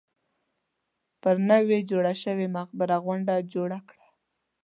پر 1.21 1.35
نوې 1.51 1.79
جوړه 1.89 2.13
شوې 2.23 2.47
مقبره 2.57 2.97
غونډه 3.05 3.35
جوړه 3.53 3.79
کړه. 3.89 4.07